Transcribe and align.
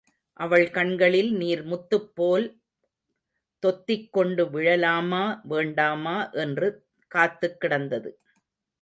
அவள் 0.39 0.69
கண்களில் 0.69 1.29
நீர் 1.35 1.61
முத்துப்போல் 1.65 2.47
தொத்திக் 3.63 4.09
கொண்டு 4.11 4.45
விழலாமா 4.45 5.23
வேண்டாமா 5.43 6.29
என்று 6.37 6.69
காத்துக்கிடந்தது. 7.11 8.11